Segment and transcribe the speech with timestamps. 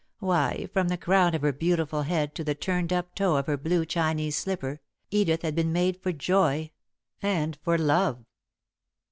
[0.17, 3.55] Why, from the crown of her beautiful head to the turned up toe of her
[3.55, 4.79] blue Chinese slipper,
[5.11, 6.71] Edith had been made for joy
[7.21, 8.25] and for love.